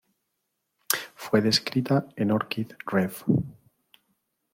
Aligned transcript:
Fue 1.13 1.43
descrita 1.43 2.07
en 2.15 2.31
"Orchid 2.31 2.71
Rev. 2.87 3.13